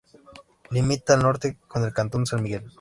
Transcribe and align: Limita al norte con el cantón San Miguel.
Limita 0.71 1.13
al 1.13 1.19
norte 1.21 1.57
con 1.67 1.83
el 1.83 1.93
cantón 1.93 2.25
San 2.25 2.41
Miguel. 2.41 2.63